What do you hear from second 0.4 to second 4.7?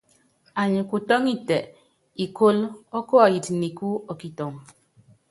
Anyi kutɔ́ŋitɛ ikóló ɔ́kuɔyit nikú ɔ́ kitɔŋ.